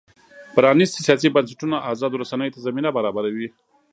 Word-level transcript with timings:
پرانیستي 0.55 0.99
سیاسي 1.07 1.27
بنسټونه 1.35 1.75
ازادو 1.91 2.21
رسنیو 2.23 2.53
ته 2.55 2.59
زمینه 2.67 2.89
برابروي. 2.97 3.47